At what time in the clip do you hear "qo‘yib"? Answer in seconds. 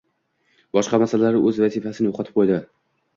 2.41-2.65